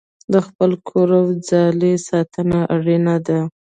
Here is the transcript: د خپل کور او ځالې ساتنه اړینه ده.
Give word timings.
د 0.31 0.33
خپل 0.47 0.71
کور 0.87 1.09
او 1.19 1.25
ځالې 1.49 1.93
ساتنه 2.07 2.59
اړینه 2.75 3.15
ده. 3.27 3.39